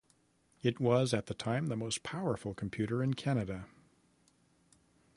It 0.63 0.79
was, 0.79 1.13
at 1.13 1.27
the 1.27 1.35
time, 1.35 1.67
the 1.67 1.75
most 1.75 2.01
powerful 2.01 2.55
computer 2.55 3.03
in 3.03 3.13
Canada. 3.13 3.67